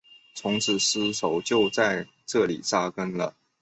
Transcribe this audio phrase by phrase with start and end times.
[0.33, 3.35] 从此丝绸就在这里扎根了。